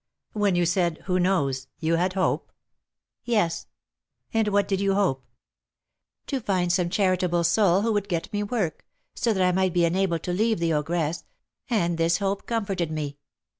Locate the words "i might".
9.47-9.73